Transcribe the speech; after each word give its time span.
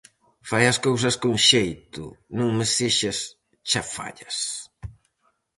Fai 0.49 0.63
as 0.73 0.77
cousas 0.87 1.15
con 1.23 1.33
xeito, 1.49 2.03
non 2.37 2.49
me 2.57 2.65
sexas 2.77 3.17
chafallas. 3.69 4.37